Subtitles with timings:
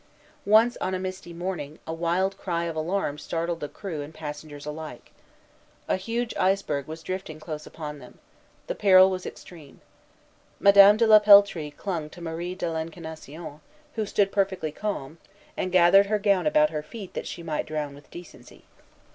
[0.47, 5.11] Once, on a misty morning, a wild cry of alarm startled crew and passengers alike.
[5.87, 8.17] A huge iceberg was drifting close upon them.
[8.65, 9.79] The peril was extreme.
[10.59, 13.61] Madame de la Peltrie clung to Marie de l'Incarnation,
[13.93, 15.19] who stood perfectly calm,
[15.55, 18.63] and gathered her gown about her feet that she might drown with decency.